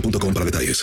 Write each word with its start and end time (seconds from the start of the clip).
boostmobile.com 0.00 0.34
para 0.34 0.44
detalles. 0.44 0.82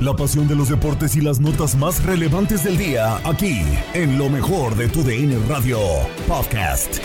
La 0.00 0.14
pasión 0.14 0.46
de 0.46 0.54
los 0.54 0.68
deportes 0.68 1.16
y 1.16 1.22
las 1.22 1.40
notas 1.40 1.74
más 1.74 2.04
relevantes 2.04 2.64
del 2.64 2.76
día, 2.76 3.16
aquí, 3.24 3.62
en 3.94 4.18
lo 4.18 4.28
mejor 4.28 4.76
de 4.76 4.88
tu 4.88 5.02
DN 5.02 5.38
Radio 5.48 5.78
Podcast. 6.28 6.98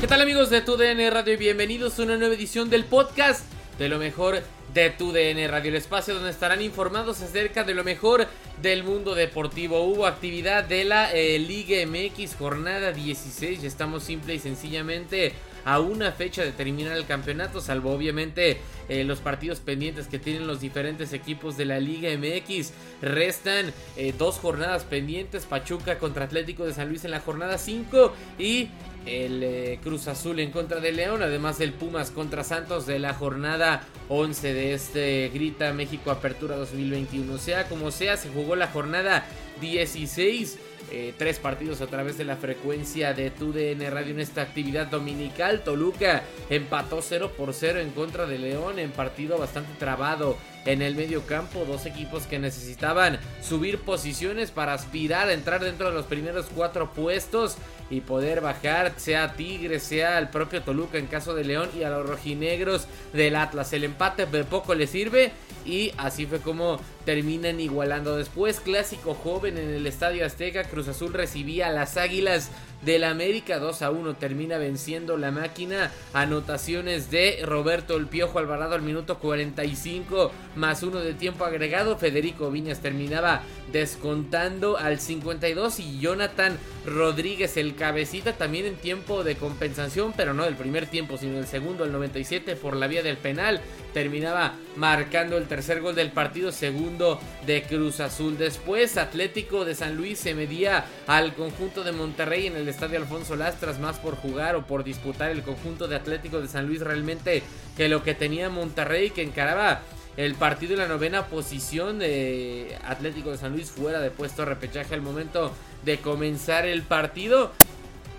¿Qué 0.00 0.06
tal 0.06 0.22
amigos 0.22 0.48
de 0.48 0.62
TUDN 0.62 1.10
Radio 1.12 1.34
y 1.34 1.36
bienvenidos 1.36 1.98
a 1.98 2.02
una 2.04 2.16
nueva 2.16 2.34
edición 2.34 2.70
del 2.70 2.84
podcast 2.84 3.44
de 3.78 3.88
lo 3.88 3.98
mejor 3.98 4.42
de 4.72 4.90
TUDN 4.90 5.48
Radio, 5.48 5.70
el 5.70 5.76
espacio 5.76 6.14
donde 6.14 6.30
estarán 6.30 6.62
informados 6.62 7.20
acerca 7.20 7.64
de 7.64 7.74
lo 7.74 7.84
mejor 7.84 8.26
del 8.60 8.84
mundo 8.84 9.14
deportivo. 9.14 9.82
Hubo 9.82 10.06
actividad 10.06 10.64
de 10.64 10.84
la 10.84 11.12
eh, 11.12 11.38
Liga 11.38 11.76
MX 11.86 12.36
jornada 12.36 12.92
16 12.92 13.62
y 13.62 13.66
estamos 13.66 14.02
simple 14.02 14.34
y 14.34 14.38
sencillamente 14.38 15.32
a 15.64 15.80
una 15.80 16.12
fecha 16.12 16.42
de 16.42 16.52
terminar 16.52 16.96
el 16.96 17.06
campeonato, 17.06 17.60
salvo 17.60 17.92
obviamente 17.92 18.58
eh, 18.88 19.04
los 19.04 19.20
partidos 19.20 19.60
pendientes 19.60 20.06
que 20.06 20.18
tienen 20.18 20.46
los 20.46 20.60
diferentes 20.60 21.12
equipos 21.12 21.56
de 21.56 21.64
la 21.64 21.80
Liga 21.80 22.10
MX. 22.16 22.72
Restan 23.02 23.72
eh, 23.96 24.14
dos 24.16 24.38
jornadas 24.38 24.84
pendientes, 24.84 25.46
Pachuca 25.46 25.98
contra 25.98 26.24
Atlético 26.24 26.64
de 26.64 26.74
San 26.74 26.88
Luis 26.88 27.04
en 27.04 27.10
la 27.10 27.20
jornada 27.20 27.58
5 27.58 28.12
y 28.38 28.68
el 29.06 29.42
eh, 29.42 29.78
Cruz 29.82 30.08
Azul 30.08 30.40
en 30.40 30.50
contra 30.50 30.80
de 30.80 30.92
León, 30.92 31.22
además 31.22 31.60
el 31.60 31.72
Pumas 31.72 32.10
contra 32.10 32.42
Santos 32.44 32.86
de 32.86 32.98
la 32.98 33.14
jornada 33.14 33.86
11 34.08 34.54
de 34.54 34.74
este 34.74 35.30
Grita 35.32 35.72
México 35.72 36.10
Apertura 36.10 36.56
2021. 36.56 37.38
Sea 37.38 37.68
como 37.68 37.90
sea, 37.90 38.16
se 38.16 38.30
jugó 38.30 38.56
la 38.56 38.68
jornada 38.68 39.26
16. 39.60 40.58
eh, 40.90 41.14
tres 41.16 41.38
partidos 41.38 41.80
a 41.80 41.86
través 41.86 42.18
de 42.18 42.24
la 42.24 42.36
frecuencia 42.36 43.14
de 43.14 43.30
TUDN 43.30 43.90
Radio 43.90 44.12
en 44.12 44.20
esta 44.20 44.42
actividad 44.42 44.86
dominical. 44.86 45.64
Toluca 45.64 46.22
empató 46.50 47.00
0 47.02 47.32
por 47.36 47.54
0 47.54 47.80
en 47.80 47.90
contra 47.90 48.26
de 48.26 48.38
León 48.38 48.78
en 48.78 48.90
partido 48.90 49.38
bastante 49.38 49.72
trabado 49.78 50.36
en 50.66 50.82
el 50.82 50.94
medio 50.94 51.22
campo. 51.26 51.64
Dos 51.66 51.86
equipos 51.86 52.26
que 52.26 52.38
necesitaban 52.38 53.18
subir 53.42 53.78
posiciones 53.80 54.50
para 54.50 54.74
aspirar 54.74 55.28
a 55.28 55.32
entrar 55.32 55.64
dentro 55.64 55.88
de 55.88 55.94
los 55.94 56.06
primeros 56.06 56.46
cuatro 56.54 56.92
puestos 56.92 57.56
y 57.90 58.00
poder 58.00 58.40
bajar, 58.40 58.94
sea 58.96 59.34
Tigre, 59.34 59.78
sea 59.78 60.18
el 60.18 60.28
propio 60.28 60.62
Toluca 60.62 60.98
en 60.98 61.06
caso 61.06 61.34
de 61.34 61.44
León 61.44 61.70
y 61.78 61.82
a 61.82 61.90
los 61.90 62.08
rojinegros 62.08 62.86
del 63.12 63.36
Atlas. 63.36 63.72
El 63.72 63.84
empate 63.84 64.26
de 64.26 64.44
poco 64.44 64.74
le 64.74 64.86
sirve 64.86 65.32
y 65.66 65.92
así 65.96 66.26
fue 66.26 66.40
como 66.40 66.80
terminan 67.04 67.60
igualando. 67.60 68.16
Después, 68.16 68.60
clásico 68.60 69.14
joven 69.14 69.58
en 69.58 69.70
el 69.70 69.86
Estadio 69.86 70.24
Azteca, 70.26 70.64
Cruz 70.64 70.88
Azul 70.88 71.12
recibía 71.12 71.68
a 71.68 71.72
las 71.72 71.96
Águilas 71.96 72.50
del 72.84 73.04
América 73.04 73.58
2 73.58 73.82
a 73.82 73.90
1 73.90 74.14
termina 74.16 74.58
venciendo 74.58 75.16
la 75.16 75.30
máquina 75.30 75.90
anotaciones 76.12 77.10
de 77.10 77.40
Roberto 77.44 77.96
El 77.96 78.06
Piojo 78.06 78.38
Alvarado 78.38 78.74
al 78.74 78.82
minuto 78.82 79.18
45 79.18 80.30
más 80.56 80.82
uno 80.82 80.98
de 80.98 81.14
tiempo 81.14 81.44
agregado 81.44 81.96
Federico 81.96 82.50
Viñas 82.50 82.80
terminaba 82.80 83.42
descontando 83.74 84.78
al 84.78 85.00
52 85.00 85.80
y 85.80 85.98
Jonathan 85.98 86.56
Rodríguez 86.86 87.56
el 87.56 87.74
cabecita 87.74 88.34
también 88.34 88.66
en 88.66 88.76
tiempo 88.76 89.24
de 89.24 89.34
compensación 89.34 90.14
pero 90.16 90.32
no 90.32 90.44
del 90.44 90.54
primer 90.54 90.86
tiempo 90.86 91.18
sino 91.18 91.34
del 91.34 91.48
segundo 91.48 91.84
el 91.84 91.90
97 91.90 92.54
por 92.54 92.76
la 92.76 92.86
vía 92.86 93.02
del 93.02 93.16
penal. 93.16 93.60
Terminaba 93.92 94.54
marcando 94.76 95.36
el 95.36 95.48
tercer 95.48 95.80
gol 95.80 95.96
del 95.96 96.12
partido 96.12 96.52
segundo 96.52 97.20
de 97.46 97.64
Cruz 97.64 97.98
Azul. 97.98 98.38
Después 98.38 98.96
Atlético 98.96 99.64
de 99.64 99.74
San 99.74 99.96
Luis 99.96 100.20
se 100.20 100.34
medía 100.34 100.84
al 101.08 101.34
conjunto 101.34 101.82
de 101.82 101.90
Monterrey 101.90 102.46
en 102.46 102.56
el 102.56 102.68
estadio 102.68 102.98
Alfonso 102.98 103.34
Lastras 103.34 103.80
más 103.80 103.98
por 103.98 104.14
jugar 104.14 104.54
o 104.54 104.68
por 104.68 104.84
disputar 104.84 105.32
el 105.32 105.42
conjunto 105.42 105.88
de 105.88 105.96
Atlético 105.96 106.40
de 106.40 106.46
San 106.46 106.68
Luis 106.68 106.80
realmente 106.80 107.42
que 107.76 107.88
lo 107.88 108.04
que 108.04 108.14
tenía 108.14 108.48
Monterrey 108.50 109.10
que 109.10 109.22
encaraba 109.22 109.82
el 110.16 110.34
partido 110.34 110.74
en 110.74 110.80
la 110.80 110.88
novena 110.88 111.26
posición 111.26 111.98
de 111.98 112.76
Atlético 112.84 113.30
de 113.30 113.38
San 113.38 113.52
Luis 113.52 113.70
fuera 113.70 114.00
de 114.00 114.10
puesto 114.10 114.44
repechaje 114.44 114.94
al 114.94 115.02
momento 115.02 115.52
de 115.84 115.98
comenzar 115.98 116.66
el 116.66 116.82
partido. 116.82 117.50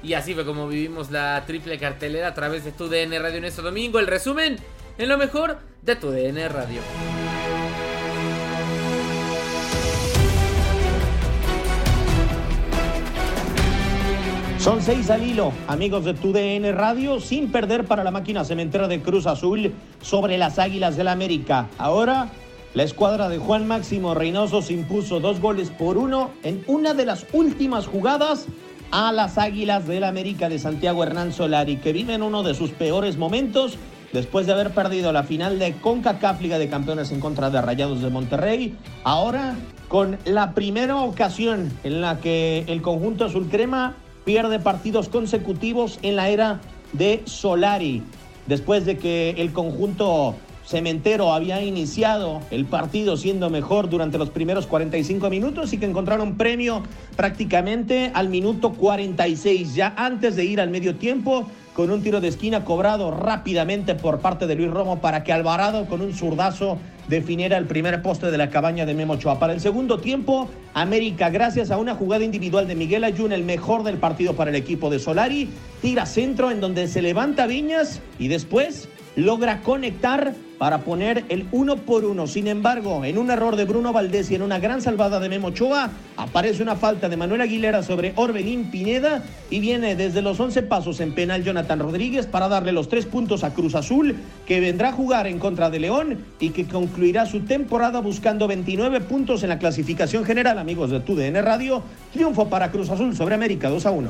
Y 0.03 0.13
así 0.13 0.33
fue 0.33 0.45
como 0.45 0.67
vivimos 0.67 1.09
la 1.09 1.43
triple 1.47 1.79
cartelera 1.79 2.27
a 2.27 2.33
través 2.33 2.63
de 2.63 2.71
tu 2.71 2.87
DN 2.87 3.17
Radio 3.17 3.37
en 3.37 3.45
este 3.45 3.61
domingo. 3.61 3.99
El 3.99 4.07
resumen 4.07 4.57
en 4.97 5.09
lo 5.09 5.17
mejor 5.17 5.57
de 5.81 5.95
tu 5.95 6.11
DN 6.11 6.47
Radio. 6.49 6.81
Son 14.65 14.81
seis 14.81 15.11
al 15.11 15.21
hilo, 15.21 15.53
amigos 15.67 16.05
de 16.05 16.15
TUDN 16.15 16.75
Radio, 16.75 17.19
sin 17.19 17.51
perder 17.51 17.85
para 17.85 18.03
la 18.03 18.09
máquina 18.09 18.43
cementera 18.43 18.87
de 18.87 18.99
Cruz 18.99 19.27
Azul 19.27 19.71
sobre 20.01 20.39
las 20.39 20.57
Águilas 20.57 20.97
del 20.97 21.07
América. 21.07 21.67
Ahora, 21.77 22.31
la 22.73 22.81
escuadra 22.81 23.29
de 23.29 23.37
Juan 23.37 23.67
Máximo 23.67 24.15
Reynoso 24.15 24.63
se 24.63 24.73
impuso 24.73 25.19
dos 25.19 25.39
goles 25.39 25.69
por 25.69 25.99
uno 25.99 26.31
en 26.41 26.63
una 26.65 26.95
de 26.95 27.05
las 27.05 27.27
últimas 27.31 27.85
jugadas 27.85 28.47
a 28.89 29.11
las 29.11 29.37
Águilas 29.37 29.85
del 29.85 30.03
América 30.03 30.49
de 30.49 30.57
Santiago 30.57 31.03
Hernán 31.03 31.31
Solari, 31.31 31.77
que 31.77 31.93
viven 31.93 32.23
uno 32.23 32.41
de 32.41 32.55
sus 32.55 32.71
peores 32.71 33.17
momentos 33.17 33.77
después 34.13 34.47
de 34.47 34.53
haber 34.53 34.71
perdido 34.71 35.13
la 35.13 35.21
final 35.21 35.59
de 35.59 35.73
CONCACAF 35.73 36.41
Liga 36.41 36.57
de 36.57 36.69
Campeones 36.69 37.11
en 37.11 37.19
contra 37.19 37.51
de 37.51 37.61
Rayados 37.61 38.01
de 38.01 38.09
Monterrey. 38.09 38.75
Ahora 39.03 39.53
con 39.89 40.17
la 40.25 40.55
primera 40.55 40.95
ocasión 40.95 41.71
en 41.83 42.01
la 42.01 42.19
que 42.19 42.63
el 42.65 42.81
conjunto 42.81 43.25
azul 43.25 43.47
crema 43.47 43.97
pierde 44.25 44.59
partidos 44.59 45.07
consecutivos 45.07 45.99
en 46.01 46.17
la 46.17 46.29
era 46.29 46.59
de 46.91 47.21
Solari. 47.25 48.03
Después 48.47 48.85
de 48.85 48.97
que 48.97 49.35
el 49.37 49.53
conjunto 49.53 50.35
cementero 50.67 51.33
había 51.33 51.61
iniciado 51.61 52.41
el 52.51 52.65
partido 52.65 53.17
siendo 53.17 53.49
mejor 53.49 53.89
durante 53.89 54.17
los 54.17 54.29
primeros 54.29 54.67
45 54.67 55.29
minutos 55.29 55.73
y 55.73 55.77
que 55.77 55.85
encontraron 55.85 56.37
premio 56.37 56.83
prácticamente 57.15 58.11
al 58.13 58.29
minuto 58.29 58.73
46, 58.73 59.75
ya 59.75 59.93
antes 59.95 60.35
de 60.35 60.45
ir 60.45 60.59
al 60.59 60.69
medio 60.69 60.95
tiempo 60.95 61.47
con 61.75 61.91
un 61.91 62.01
tiro 62.01 62.21
de 62.21 62.29
esquina 62.29 62.63
cobrado 62.63 63.11
rápidamente 63.11 63.95
por 63.95 64.19
parte 64.19 64.47
de 64.47 64.55
Luis 64.55 64.71
Romo 64.71 65.01
para 65.01 65.23
que 65.23 65.33
Alvarado 65.33 65.85
con 65.87 66.01
un 66.01 66.13
zurdazo 66.13 66.77
definiera 67.09 67.57
el 67.57 67.65
primer 67.65 68.01
poste 68.01 68.31
de 68.31 68.37
la 68.37 68.49
cabaña 68.49 68.85
de 68.85 68.93
Memo 68.93 69.13
Ochoa. 69.13 69.39
Para 69.39 69.53
el 69.53 69.59
segundo 69.59 69.99
tiempo, 69.99 70.49
América, 70.73 71.29
gracias 71.29 71.71
a 71.71 71.77
una 71.77 71.93
jugada 71.93 72.23
individual 72.23 72.67
de 72.67 72.75
Miguel 72.75 73.03
Ayun, 73.03 73.33
el 73.33 73.43
mejor 73.43 73.83
del 73.83 73.97
partido 73.97 74.35
para 74.35 74.51
el 74.51 74.55
equipo 74.55 74.89
de 74.89 74.99
Solari, 74.99 75.49
tira 75.81 76.05
centro 76.05 76.49
en 76.49 76.61
donde 76.61 76.87
se 76.87 77.01
levanta 77.01 77.45
Viñas 77.45 78.01
y 78.17 78.29
después 78.29 78.87
logra 79.15 79.61
conectar 79.61 80.33
para 80.57 80.79
poner 80.79 81.25
el 81.29 81.45
uno 81.51 81.77
por 81.77 82.05
uno. 82.05 82.27
Sin 82.27 82.47
embargo, 82.47 83.03
en 83.03 83.17
un 83.17 83.29
error 83.29 83.55
de 83.55 83.65
Bruno 83.65 83.91
Valdés 83.93 84.31
y 84.31 84.35
en 84.35 84.41
una 84.41 84.59
gran 84.59 84.81
salvada 84.81 85.19
de 85.19 85.29
Memo 85.29 85.47
Ochoa, 85.47 85.89
aparece 86.17 86.63
una 86.63 86.75
falta 86.75 87.09
de 87.09 87.17
Manuel 87.17 87.41
Aguilera 87.41 87.83
sobre 87.83 88.13
Orbelín 88.15 88.71
Pineda 88.71 89.23
y 89.49 89.59
viene 89.59 89.95
desde 89.95 90.21
los 90.21 90.39
11 90.39 90.63
pasos 90.63 90.99
en 91.01 91.13
penal 91.13 91.43
Jonathan 91.43 91.79
Rodríguez 91.79 92.25
para 92.25 92.47
darle 92.47 92.71
los 92.71 92.87
tres 92.87 93.05
puntos 93.05 93.43
a 93.43 93.53
Cruz 93.53 93.75
Azul, 93.75 94.15
que 94.45 94.59
vendrá 94.59 94.89
a 94.89 94.93
jugar 94.93 95.27
en 95.27 95.39
contra 95.39 95.69
de 95.69 95.79
León 95.79 96.19
y 96.39 96.51
que 96.51 96.65
concluirá 96.65 97.25
su 97.25 97.41
temporada 97.41 97.99
buscando 97.99 98.47
29 98.47 99.01
puntos 99.01 99.43
en 99.43 99.49
la 99.49 99.59
clasificación 99.59 100.23
general. 100.23 100.57
Amigos 100.57 100.89
de 100.89 101.01
TUDN 101.01 101.43
Radio, 101.43 101.83
triunfo 102.13 102.47
para 102.47 102.71
Cruz 102.71 102.89
Azul 102.89 103.15
sobre 103.15 103.35
América 103.35 103.69
2 103.69 103.85
a 103.85 103.91
1. 103.91 104.09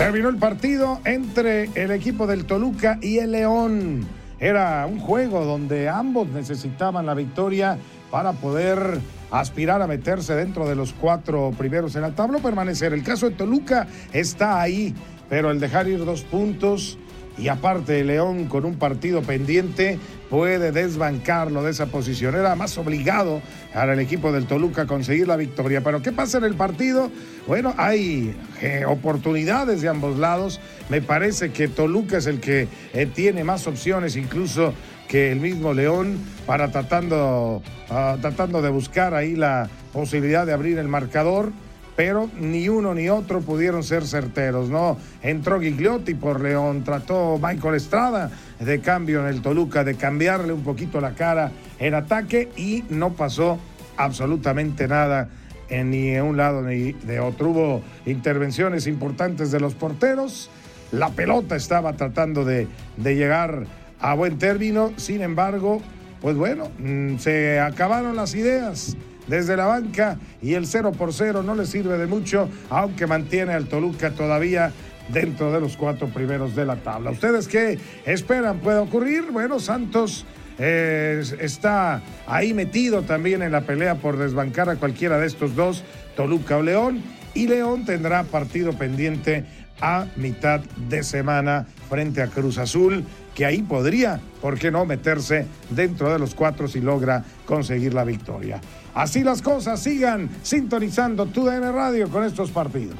Terminó 0.00 0.30
el 0.30 0.38
partido 0.38 0.98
entre 1.04 1.64
el 1.74 1.90
equipo 1.90 2.26
del 2.26 2.46
Toluca 2.46 2.98
y 3.02 3.18
el 3.18 3.32
León. 3.32 4.06
Era 4.38 4.86
un 4.86 4.98
juego 4.98 5.44
donde 5.44 5.90
ambos 5.90 6.26
necesitaban 6.28 7.04
la 7.04 7.12
victoria 7.12 7.76
para 8.10 8.32
poder 8.32 8.98
aspirar 9.30 9.82
a 9.82 9.86
meterse 9.86 10.34
dentro 10.34 10.66
de 10.66 10.74
los 10.74 10.94
cuatro 10.94 11.52
primeros 11.56 11.96
en 11.96 12.00
la 12.00 12.12
tabla 12.12 12.38
o 12.38 12.40
permanecer. 12.40 12.94
El 12.94 13.02
caso 13.02 13.28
de 13.28 13.36
Toluca 13.36 13.88
está 14.14 14.62
ahí, 14.62 14.94
pero 15.28 15.50
el 15.50 15.60
dejar 15.60 15.86
ir 15.86 16.02
dos 16.02 16.22
puntos 16.22 16.96
y 17.38 17.48
aparte 17.48 18.04
León 18.04 18.46
con 18.46 18.64
un 18.64 18.76
partido 18.76 19.22
pendiente 19.22 19.98
puede 20.28 20.72
desbancarlo 20.72 21.62
de 21.62 21.72
esa 21.72 21.86
posición. 21.86 22.34
Era 22.34 22.54
más 22.54 22.76
obligado 22.78 23.40
para 23.74 23.94
el 23.94 24.00
equipo 24.00 24.30
del 24.30 24.46
Toluca 24.46 24.82
a 24.82 24.86
conseguir 24.86 25.26
la 25.26 25.36
victoria. 25.36 25.82
Pero 25.82 26.02
¿qué 26.02 26.12
pasa 26.12 26.38
en 26.38 26.44
el 26.44 26.54
partido? 26.54 27.10
Bueno, 27.46 27.74
hay 27.76 28.36
eh, 28.60 28.84
oportunidades 28.86 29.80
de 29.80 29.88
ambos 29.88 30.18
lados. 30.18 30.60
Me 30.88 31.02
parece 31.02 31.50
que 31.50 31.68
Toluca 31.68 32.18
es 32.18 32.26
el 32.26 32.40
que 32.40 32.68
eh, 32.92 33.06
tiene 33.06 33.42
más 33.42 33.66
opciones 33.66 34.16
incluso 34.16 34.72
que 35.08 35.32
el 35.32 35.40
mismo 35.40 35.74
León 35.74 36.18
para 36.46 36.70
tratando, 36.70 37.62
ah, 37.88 38.16
tratando 38.20 38.62
de 38.62 38.70
buscar 38.70 39.14
ahí 39.14 39.34
la 39.34 39.68
posibilidad 39.92 40.46
de 40.46 40.52
abrir 40.52 40.78
el 40.78 40.86
marcador 40.86 41.50
pero 41.96 42.30
ni 42.38 42.68
uno 42.68 42.94
ni 42.94 43.08
otro 43.08 43.40
pudieron 43.40 43.82
ser 43.82 44.06
certeros, 44.06 44.70
¿no? 44.70 44.96
Entró 45.22 45.60
Gigliotti 45.60 46.14
por 46.14 46.40
León, 46.40 46.84
trató 46.84 47.38
Michael 47.42 47.74
Estrada 47.74 48.30
de 48.58 48.80
cambio 48.80 49.20
en 49.20 49.26
el 49.26 49.42
Toluca, 49.42 49.84
de 49.84 49.96
cambiarle 49.96 50.52
un 50.52 50.62
poquito 50.62 51.00
la 51.00 51.14
cara 51.14 51.52
en 51.78 51.94
ataque 51.94 52.48
y 52.56 52.84
no 52.88 53.14
pasó 53.14 53.58
absolutamente 53.96 54.88
nada 54.88 55.28
ni 55.70 56.10
de 56.10 56.22
un 56.22 56.36
lado 56.36 56.62
ni 56.62 56.92
de 56.92 57.20
otro. 57.20 57.50
Hubo 57.50 57.82
intervenciones 58.06 58.86
importantes 58.86 59.50
de 59.50 59.60
los 59.60 59.74
porteros, 59.74 60.50
la 60.92 61.10
pelota 61.10 61.56
estaba 61.56 61.92
tratando 61.94 62.44
de, 62.44 62.66
de 62.96 63.14
llegar 63.14 63.66
a 64.00 64.14
buen 64.14 64.38
término, 64.38 64.92
sin 64.96 65.22
embargo, 65.22 65.80
pues 66.20 66.36
bueno, 66.36 66.70
mm, 66.78 67.18
se 67.18 67.60
acabaron 67.60 68.16
las 68.16 68.34
ideas 68.34 68.96
desde 69.26 69.56
la 69.56 69.66
banca 69.66 70.18
y 70.42 70.54
el 70.54 70.66
0 70.66 70.92
por 70.92 71.12
0 71.12 71.42
no 71.42 71.54
le 71.54 71.66
sirve 71.66 71.98
de 71.98 72.06
mucho, 72.06 72.48
aunque 72.68 73.06
mantiene 73.06 73.52
al 73.52 73.66
Toluca 73.66 74.10
todavía 74.10 74.72
dentro 75.08 75.52
de 75.52 75.60
los 75.60 75.76
cuatro 75.76 76.08
primeros 76.08 76.54
de 76.54 76.64
la 76.64 76.76
tabla. 76.76 77.10
¿Ustedes 77.10 77.48
qué 77.48 77.78
esperan 78.06 78.58
puede 78.58 78.78
ocurrir? 78.78 79.30
Bueno, 79.32 79.58
Santos 79.58 80.24
eh, 80.58 81.22
está 81.40 82.02
ahí 82.26 82.54
metido 82.54 83.02
también 83.02 83.42
en 83.42 83.52
la 83.52 83.62
pelea 83.62 83.96
por 83.96 84.18
desbancar 84.18 84.68
a 84.68 84.76
cualquiera 84.76 85.18
de 85.18 85.26
estos 85.26 85.54
dos, 85.54 85.82
Toluca 86.16 86.58
o 86.58 86.62
León, 86.62 87.02
y 87.34 87.46
León 87.46 87.84
tendrá 87.84 88.24
partido 88.24 88.72
pendiente 88.72 89.44
a 89.80 90.06
mitad 90.16 90.60
de 90.88 91.02
semana 91.02 91.66
frente 91.88 92.22
a 92.22 92.26
Cruz 92.26 92.58
Azul, 92.58 93.04
que 93.34 93.46
ahí 93.46 93.62
podría, 93.62 94.20
¿por 94.40 94.58
qué 94.58 94.70
no?, 94.70 94.84
meterse 94.84 95.46
dentro 95.70 96.12
de 96.12 96.18
los 96.18 96.34
cuatro 96.34 96.68
si 96.68 96.80
logra 96.80 97.24
conseguir 97.46 97.94
la 97.94 98.04
victoria. 98.04 98.60
Así 98.94 99.22
las 99.22 99.40
cosas, 99.42 99.82
sigan 99.82 100.28
sintonizando 100.42 101.26
tu 101.26 101.44
DN 101.44 101.72
Radio 101.72 102.08
con 102.08 102.24
estos 102.24 102.50
partidos. 102.50 102.96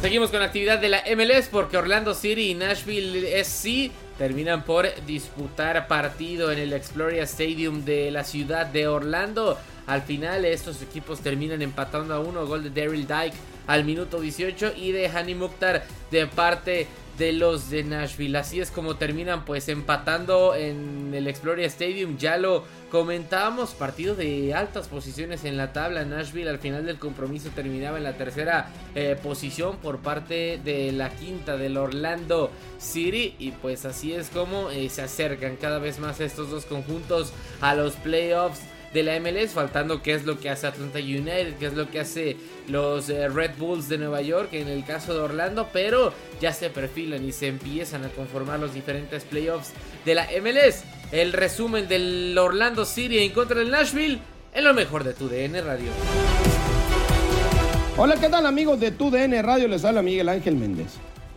Seguimos 0.00 0.30
con 0.30 0.40
la 0.40 0.46
actividad 0.46 0.78
de 0.78 0.90
la 0.90 1.02
MLS 1.16 1.48
porque 1.50 1.78
Orlando 1.78 2.12
City 2.12 2.50
y 2.50 2.54
Nashville 2.54 3.42
SC 3.42 3.90
terminan 4.18 4.62
por 4.62 4.86
disputar 5.06 5.88
partido 5.88 6.52
en 6.52 6.58
el 6.58 6.74
Exploria 6.74 7.22
Stadium 7.22 7.84
de 7.84 8.10
la 8.10 8.22
ciudad 8.22 8.66
de 8.66 8.86
Orlando. 8.86 9.58
Al 9.86 10.02
final 10.02 10.44
estos 10.44 10.82
equipos 10.82 11.20
terminan 11.20 11.62
empatando 11.62 12.14
a 12.14 12.20
uno, 12.20 12.46
gol 12.46 12.62
de 12.62 12.70
Daryl 12.70 13.06
Dyke 13.06 13.34
al 13.66 13.84
minuto 13.84 14.20
18 14.20 14.74
y 14.76 14.92
de 14.92 15.08
Hani 15.08 15.34
Mukhtar 15.34 15.84
de 16.10 16.26
parte 16.26 16.86
de 17.18 17.32
los 17.32 17.70
de 17.70 17.84
Nashville. 17.84 18.36
Así 18.38 18.60
es 18.60 18.70
como 18.70 18.96
terminan 18.96 19.44
pues 19.44 19.68
empatando 19.68 20.54
en 20.54 21.12
el 21.14 21.26
Exploria 21.26 21.66
Stadium. 21.66 22.16
Ya 22.18 22.36
lo 22.36 22.64
comentábamos, 22.90 23.70
partido 23.70 24.14
de 24.14 24.54
altas 24.54 24.88
posiciones 24.88 25.44
en 25.44 25.56
la 25.56 25.72
tabla. 25.72 26.04
Nashville 26.04 26.48
al 26.48 26.58
final 26.58 26.86
del 26.86 26.98
compromiso 26.98 27.50
terminaba 27.54 27.98
en 27.98 28.04
la 28.04 28.16
tercera 28.16 28.68
eh, 28.94 29.16
posición 29.22 29.76
por 29.78 29.98
parte 29.98 30.60
de 30.64 30.92
la 30.92 31.10
quinta 31.10 31.56
del 31.56 31.76
Orlando 31.76 32.50
City. 32.78 33.34
Y 33.38 33.52
pues 33.52 33.84
así 33.84 34.12
es 34.12 34.28
como 34.28 34.70
eh, 34.70 34.88
se 34.88 35.02
acercan 35.02 35.56
cada 35.56 35.78
vez 35.78 35.98
más 35.98 36.20
estos 36.20 36.50
dos 36.50 36.64
conjuntos 36.64 37.32
a 37.60 37.74
los 37.74 37.94
playoffs 37.94 38.60
de 38.94 39.02
la 39.02 39.18
MLS, 39.18 39.50
faltando 39.50 40.00
qué 40.00 40.14
es 40.14 40.24
lo 40.24 40.38
que 40.38 40.48
hace 40.48 40.68
Atlanta 40.68 41.00
United, 41.00 41.56
qué 41.58 41.66
es 41.66 41.74
lo 41.74 41.90
que 41.90 41.98
hace 41.98 42.36
los 42.68 43.10
eh, 43.10 43.28
Red 43.28 43.58
Bulls 43.58 43.88
de 43.88 43.98
Nueva 43.98 44.22
York 44.22 44.50
en 44.52 44.68
el 44.68 44.84
caso 44.84 45.12
de 45.12 45.18
Orlando, 45.18 45.68
pero 45.72 46.12
ya 46.40 46.52
se 46.52 46.70
perfilan 46.70 47.24
y 47.24 47.32
se 47.32 47.48
empiezan 47.48 48.04
a 48.04 48.08
conformar 48.08 48.60
los 48.60 48.72
diferentes 48.72 49.24
playoffs 49.24 49.72
de 50.04 50.14
la 50.14 50.28
MLS. 50.40 50.84
El 51.10 51.32
resumen 51.32 51.88
del 51.88 52.38
Orlando 52.38 52.84
City 52.84 53.18
en 53.18 53.32
contra 53.32 53.58
del 53.58 53.72
Nashville 53.72 54.20
en 54.54 54.64
lo 54.64 54.72
mejor 54.72 55.02
de 55.02 55.12
tu 55.12 55.28
DN 55.28 55.60
Radio. 55.60 55.90
Hola, 57.96 58.14
¿qué 58.20 58.28
tal 58.28 58.46
amigos 58.46 58.78
de 58.78 58.92
tu 58.92 59.10
DN 59.10 59.42
Radio? 59.42 59.66
Les 59.66 59.84
habla 59.84 60.02
Miguel 60.02 60.28
Ángel 60.28 60.54
Méndez. 60.54 60.92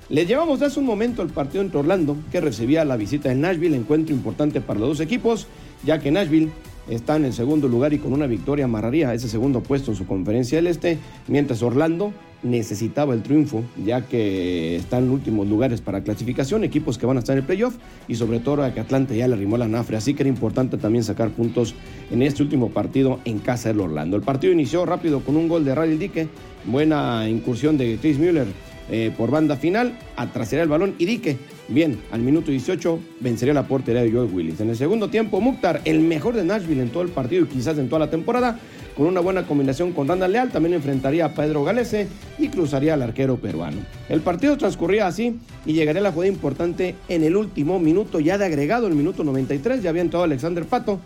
Les 0.09 0.27
llevamos 0.27 0.61
hace 0.61 0.79
un 0.79 0.85
momento 0.85 1.23
el 1.23 1.29
partido 1.29 1.63
entre 1.63 1.79
Orlando, 1.79 2.17
que 2.31 2.39
recibía 2.39 2.85
la 2.85 2.97
visita 2.97 3.29
de 3.29 3.35
Nashville, 3.35 3.75
encuentro 3.75 4.15
importante 4.15 4.61
para 4.61 4.79
los 4.79 4.89
dos 4.89 4.99
equipos, 4.99 5.47
ya 5.83 5.99
que 5.99 6.11
Nashville 6.11 6.51
está 6.89 7.15
en 7.15 7.25
el 7.25 7.34
segundo 7.34 7.67
lugar 7.67 7.94
y 7.94 8.00
con 8.00 8.13
una 8.13 8.27
victoria 8.27 8.65
amarraría 8.65 9.13
ese 9.13 9.29
segundo 9.29 9.62
puesto 9.62 9.91
en 9.91 9.98
su 9.98 10.06
conferencia 10.06 10.58
del 10.58 10.67
Este, 10.67 10.98
mientras 11.27 11.62
Orlando 11.62 12.13
necesitaba 12.44 13.13
el 13.13 13.24
triunfo, 13.24 13.63
ya 13.84 14.01
que 14.01 14.75
están 14.75 15.06
en 15.06 15.10
últimos 15.12 15.48
lugares 15.48 15.82
para 15.82 16.01
clasificación, 16.01 16.63
equipos 16.63 16.98
que 16.98 17.06
van 17.06 17.17
a 17.17 17.20
estar 17.20 17.34
en 17.34 17.39
el 17.39 17.46
playoff 17.46 17.75
y 18.08 18.15
sobre 18.15 18.39
todo 18.39 18.63
a 18.63 18.74
que 18.74 18.79
Atlanta 18.79 19.15
ya 19.15 19.27
le 19.27 19.34
arrimó 19.34 19.58
la 19.58 19.67
nafre, 19.67 19.98
así 19.98 20.13
que 20.13 20.24
era 20.24 20.29
importante 20.29 20.77
también 20.77 21.03
sacar 21.03 21.32
puntos 21.32 21.74
en 22.12 22.22
este 22.22 22.44
último 22.44 22.70
partido 22.70 23.20
en 23.25 23.39
casa 23.39 23.70
del 23.70 23.79
Orlando. 23.79 24.17
El 24.17 24.24
partido 24.24 24.53
inició 24.53 24.86
rápido 24.86 25.22
con 25.22 25.36
un 25.36 25.48
gol 25.48 25.65
de 25.65 25.74
Riley 25.74 25.98
Dique, 25.98 26.27
buena 26.65 27.27
incursión 27.27 27.77
de 27.77 27.98
Chris 28.00 28.20
Müller 28.20 28.48
eh, 28.89 29.12
por 29.17 29.32
banda 29.32 29.58
final, 29.58 29.98
atrasaría 30.15 30.63
el 30.63 30.70
balón 30.70 30.96
y 30.98 31.06
Dique, 31.06 31.38
bien, 31.67 32.00
al 32.12 32.21
minuto 32.21 32.51
18 32.51 33.00
vencería 33.19 33.53
la 33.53 33.67
portería 33.67 34.01
de 34.01 34.12
Joe 34.12 34.25
Willis. 34.25 34.59
En 34.59 34.69
el 34.69 34.77
segundo 34.77 35.09
tiempo, 35.09 35.41
Mukhtar, 35.41 35.81
el 35.86 36.01
mejor 36.01 36.36
de 36.36 36.43
Nashville 36.43 36.81
en 36.81 36.89
todo 36.89 37.03
el 37.03 37.09
partido 37.09 37.45
y 37.45 37.47
quizás 37.47 37.77
en 37.77 37.89
toda 37.89 38.00
la 38.00 38.09
temporada, 38.09 38.59
con 38.95 39.05
una 39.05 39.19
buena 39.19 39.45
combinación 39.45 39.93
con 39.93 40.07
Randall 40.07 40.31
Leal, 40.31 40.51
también 40.51 40.74
enfrentaría 40.74 41.25
a 41.25 41.33
Pedro 41.33 41.63
Galese 41.63 42.07
y 42.39 42.47
cruzaría 42.47 42.95
al 42.95 43.01
arquero 43.01 43.38
peruano. 43.38 43.77
El 44.09 44.21
partido 44.21 44.57
transcurría 44.57 45.07
así 45.07 45.39
y 45.65 45.74
llegaría 45.74 46.01
la 46.01 46.12
jugada 46.12 46.31
importante 46.31 46.95
en 47.07 47.24
el 47.24 47.36
último 47.36 47.79
minuto 47.79 48.19
ya 48.19 48.38
de 48.38 48.45
agregado, 48.45 48.88
el 48.88 48.95
minuto 48.95 49.24
93, 49.24 49.83
ya 49.83 49.89
había 49.89 50.01
entrado 50.01 50.24
Alexander 50.24 50.65
Pato, 50.65 51.00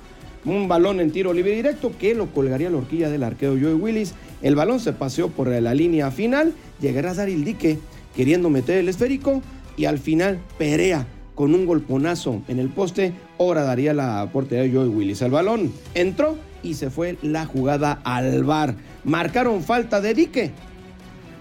un 0.46 0.68
balón 0.68 1.00
en 1.00 1.12
tiro 1.12 1.34
libre 1.34 1.56
directo 1.56 1.91
que 2.00 2.15
lo 2.15 2.27
colgaría 2.27 2.70
la 2.70 2.77
horquilla 2.77 3.10
del 3.10 3.24
arquero 3.24 3.58
Joe 3.62 3.75
Willis. 3.75 4.13
El 4.41 4.56
balón 4.56 4.80
se 4.80 4.94
paseó 4.94 5.30
por 5.30 5.50
la 5.50 5.74
línea 5.74 6.10
final, 6.12 6.53
llegará 6.80 7.13
Daryl 7.13 7.44
Dique 7.44 7.77
queriendo 8.15 8.50
meter 8.50 8.77
el 8.77 8.89
esférico 8.89 9.41
y 9.78 9.86
al 9.86 10.00
final 10.00 10.40
Perea 10.58 11.08
con 11.36 11.56
un 11.56 11.66
golponazo 11.66 12.42
en 12.48 12.60
el 12.60 12.70
poste, 12.70 13.13
ahora 13.40 13.63
daría 13.63 13.94
la 13.94 14.30
portería 14.32 14.63
de 14.63 14.72
Joey 14.72 14.90
Willis. 14.90 15.22
El 15.22 15.32
balón 15.32 15.74
entró 15.96 16.38
y 16.62 16.75
se 16.75 16.90
fue 16.90 17.18
la 17.22 17.46
jugada 17.46 18.00
al 18.04 18.44
bar. 18.44 18.75
Marcaron 19.04 19.63
falta 19.63 20.01
de 20.01 20.13
Dique 20.13 20.51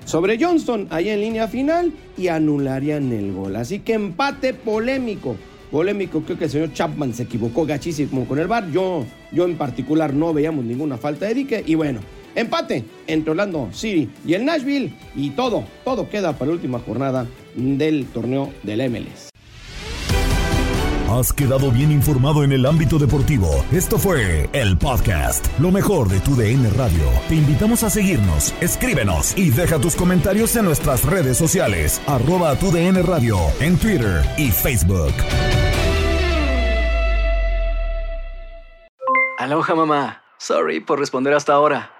sobre 0.04 0.42
Johnston 0.42 0.88
ahí 0.90 1.08
en 1.08 1.20
línea 1.20 1.48
final 1.48 1.92
y 2.16 2.28
anularían 2.28 3.12
el 3.12 3.32
gol. 3.32 3.56
Así 3.56 3.80
que 3.80 3.94
empate 3.94 4.54
polémico. 4.54 5.36
Polémico, 5.70 6.22
creo 6.22 6.36
que 6.36 6.46
el 6.46 6.50
señor 6.50 6.72
Chapman 6.72 7.14
se 7.14 7.24
equivocó 7.24 7.64
gachísimo 7.64 8.26
con 8.26 8.38
el 8.38 8.48
bar. 8.48 8.70
Yo, 8.72 9.04
yo 9.30 9.44
en 9.44 9.56
particular 9.56 10.12
no 10.12 10.32
veíamos 10.32 10.64
ninguna 10.64 10.96
falta 10.96 11.26
de 11.26 11.34
Dique. 11.34 11.62
Y 11.64 11.76
bueno, 11.76 12.00
empate 12.34 12.84
entre 13.06 13.30
Orlando 13.30 13.68
City 13.72 14.08
y 14.24 14.34
el 14.34 14.44
Nashville. 14.44 14.92
Y 15.14 15.30
todo, 15.30 15.64
todo 15.84 16.08
queda 16.08 16.32
para 16.32 16.50
la 16.50 16.54
última 16.54 16.78
jornada 16.78 17.26
del 17.54 18.06
torneo 18.06 18.52
del 18.62 18.90
MLS. 18.90 19.30
Has 21.10 21.32
quedado 21.32 21.72
bien 21.72 21.90
informado 21.90 22.44
en 22.44 22.52
el 22.52 22.64
ámbito 22.64 22.96
deportivo. 22.96 23.64
Esto 23.72 23.98
fue 23.98 24.48
el 24.52 24.78
podcast, 24.78 25.44
lo 25.58 25.72
mejor 25.72 26.08
de 26.08 26.20
tu 26.20 26.36
DN 26.36 26.70
Radio. 26.70 27.02
Te 27.28 27.34
invitamos 27.34 27.82
a 27.82 27.90
seguirnos, 27.90 28.54
escríbenos 28.60 29.36
y 29.36 29.50
deja 29.50 29.80
tus 29.80 29.96
comentarios 29.96 30.54
en 30.54 30.66
nuestras 30.66 31.04
redes 31.04 31.36
sociales, 31.36 32.00
arroba 32.06 32.54
tu 32.54 32.70
DN 32.70 33.02
Radio, 33.02 33.38
en 33.58 33.76
Twitter 33.76 34.22
y 34.38 34.52
Facebook. 34.52 35.12
Aloha 39.36 39.74
mamá, 39.74 40.22
sorry 40.38 40.78
por 40.78 41.00
responder 41.00 41.34
hasta 41.34 41.54
ahora. 41.54 41.99